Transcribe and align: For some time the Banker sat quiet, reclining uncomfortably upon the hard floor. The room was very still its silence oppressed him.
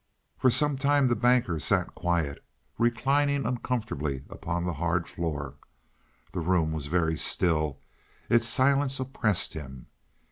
For 0.35 0.49
some 0.49 0.79
time 0.79 1.05
the 1.05 1.15
Banker 1.15 1.59
sat 1.59 1.93
quiet, 1.93 2.43
reclining 2.79 3.45
uncomfortably 3.45 4.23
upon 4.31 4.65
the 4.65 4.73
hard 4.73 5.07
floor. 5.07 5.57
The 6.31 6.39
room 6.41 6.71
was 6.71 6.87
very 6.87 7.17
still 7.19 7.77
its 8.27 8.47
silence 8.47 8.99
oppressed 8.99 9.53
him. 9.53 9.85